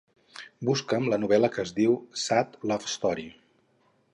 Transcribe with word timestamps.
Busca"m 0.69 1.09
la 1.11 1.19
novel·la 1.25 1.51
que 1.57 1.63
es 1.65 1.73
diu 1.81 1.93
Sad 2.23 2.59
Love 2.73 2.91
Story. 2.95 3.29